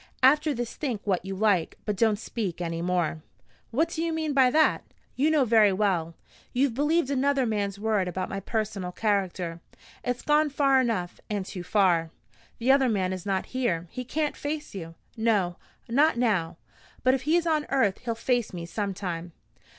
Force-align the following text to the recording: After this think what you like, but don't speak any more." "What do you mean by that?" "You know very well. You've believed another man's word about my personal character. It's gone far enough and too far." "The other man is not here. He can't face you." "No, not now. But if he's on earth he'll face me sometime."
After 0.23 0.51
this 0.51 0.73
think 0.73 1.01
what 1.05 1.23
you 1.23 1.35
like, 1.35 1.77
but 1.85 1.95
don't 1.95 2.17
speak 2.17 2.59
any 2.59 2.81
more." 2.81 3.21
"What 3.69 3.89
do 3.89 4.01
you 4.01 4.11
mean 4.11 4.33
by 4.33 4.49
that?" 4.49 4.83
"You 5.15 5.29
know 5.29 5.45
very 5.45 5.71
well. 5.71 6.15
You've 6.53 6.73
believed 6.73 7.11
another 7.11 7.45
man's 7.45 7.77
word 7.77 8.07
about 8.07 8.27
my 8.27 8.39
personal 8.39 8.91
character. 8.91 9.61
It's 10.03 10.23
gone 10.23 10.49
far 10.49 10.81
enough 10.81 11.19
and 11.29 11.45
too 11.45 11.61
far." 11.61 12.09
"The 12.57 12.71
other 12.71 12.89
man 12.89 13.13
is 13.13 13.27
not 13.27 13.45
here. 13.53 13.89
He 13.91 14.03
can't 14.03 14.35
face 14.35 14.73
you." 14.73 14.95
"No, 15.15 15.57
not 15.87 16.17
now. 16.17 16.57
But 17.03 17.13
if 17.13 17.21
he's 17.21 17.45
on 17.45 17.67
earth 17.69 17.99
he'll 17.99 18.15
face 18.15 18.53
me 18.55 18.65
sometime." 18.65 19.33